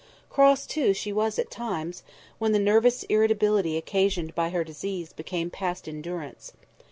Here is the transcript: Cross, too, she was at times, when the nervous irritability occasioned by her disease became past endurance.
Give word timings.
Cross, 0.31 0.65
too, 0.65 0.95
she 0.95 1.13
was 1.13 1.37
at 1.37 1.51
times, 1.51 2.01
when 2.39 2.53
the 2.53 2.57
nervous 2.57 3.03
irritability 3.03 3.77
occasioned 3.77 4.33
by 4.33 4.49
her 4.49 4.63
disease 4.63 5.13
became 5.13 5.51
past 5.51 5.87
endurance. 5.87 6.53